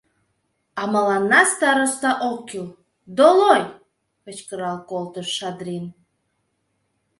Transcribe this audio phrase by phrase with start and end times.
[0.79, 2.67] —А мыланна староста ок кӱл,
[3.17, 3.63] долой!—
[4.23, 5.85] кычкырал колтыш Шадрин.